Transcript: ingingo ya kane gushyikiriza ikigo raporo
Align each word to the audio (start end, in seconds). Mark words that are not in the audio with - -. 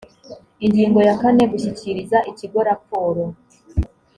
ingingo 0.65 0.99
ya 1.07 1.15
kane 1.21 1.43
gushyikiriza 1.51 2.17
ikigo 2.31 2.59
raporo 2.69 3.23